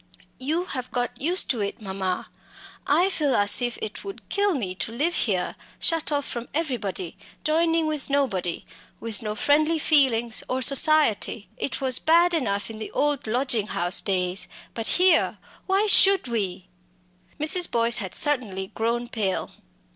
[0.39, 2.27] "You have got used to it, mamma!
[2.87, 7.15] I feel as if it would kill me to live here, shut off from everybody
[7.43, 8.65] joining with nobody
[8.99, 11.49] with no friendly feelings or society.
[11.55, 15.37] It was bad enough in the old lodging house days; but here
[15.67, 16.67] why should we?"
[17.39, 17.69] Mrs.
[17.69, 19.51] Boyce had certainly grown pale.